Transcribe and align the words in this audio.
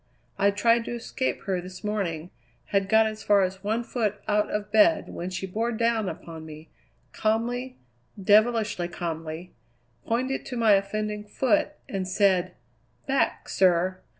I 0.39 0.49
tried 0.49 0.83
to 0.85 0.95
escape 0.95 1.43
her 1.43 1.61
this 1.61 1.83
morning; 1.83 2.31
had 2.73 2.89
got 2.89 3.05
as 3.05 3.21
far 3.21 3.43
as 3.43 3.63
one 3.63 3.83
foot 3.83 4.19
out 4.27 4.49
of 4.49 4.71
bed 4.71 5.09
when 5.09 5.29
she 5.29 5.45
bore 5.45 5.71
down 5.71 6.09
upon 6.09 6.43
me, 6.43 6.71
calmly, 7.13 7.77
devilishly 8.19 8.87
calmly, 8.87 9.53
pointed 10.03 10.43
to 10.47 10.57
my 10.57 10.71
offending 10.71 11.23
foot, 11.23 11.73
and 11.87 12.07
said: 12.07 12.55
"Back, 13.05 13.47
sir!" 13.47 13.99